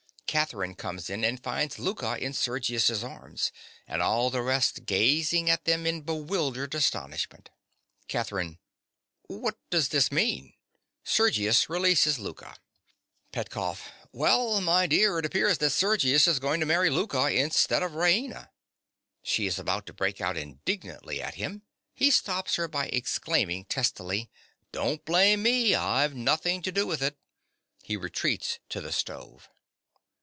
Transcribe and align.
_)(Catherine 0.33 0.75
comes 0.75 1.09
in 1.09 1.25
and 1.25 1.43
finds 1.43 1.75
Louka 1.75 2.17
in 2.17 2.31
Sergius's 2.31 3.03
arms, 3.03 3.51
and 3.85 4.01
all 4.01 4.29
the 4.29 4.41
rest 4.41 4.85
gazing 4.85 5.49
at 5.49 5.65
them 5.65 5.85
in 5.85 6.03
bewildered 6.03 6.73
astonishment.) 6.73 7.49
CATHERINE. 8.07 8.57
What 9.27 9.57
does 9.69 9.89
this 9.89 10.09
mean? 10.09 10.53
(Sergius 11.03 11.67
releases 11.69 12.17
Louka.) 12.17 12.55
PETKOFF. 13.33 13.89
Well, 14.13 14.61
my 14.61 14.87
dear, 14.87 15.19
it 15.19 15.25
appears 15.25 15.57
that 15.57 15.71
Sergius 15.71 16.29
is 16.29 16.39
going 16.39 16.61
to 16.61 16.65
marry 16.65 16.89
Louka 16.89 17.29
instead 17.35 17.83
of 17.83 17.91
Raina. 17.91 18.51
(She 19.21 19.47
is 19.47 19.59
about 19.59 19.85
to 19.87 19.93
break 19.93 20.21
out 20.21 20.37
indignantly 20.37 21.21
at 21.21 21.35
him: 21.35 21.63
he 21.93 22.09
stops 22.09 22.55
her 22.55 22.69
by 22.69 22.85
exclaiming 22.87 23.65
testily.) 23.65 24.31
Don't 24.71 25.03
blame 25.03 25.43
me: 25.43 25.75
I've 25.75 26.15
nothing 26.15 26.61
to 26.61 26.71
do 26.71 26.87
with 26.87 27.01
it. 27.01 27.17
(_He 27.83 28.01
retreats 28.01 28.59
to 28.69 28.79
the 28.79 28.93
stove. 28.93 29.49